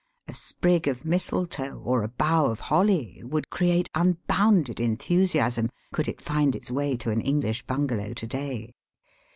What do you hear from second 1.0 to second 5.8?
mistletoe or a bough of holly would create unbounded enthusiasm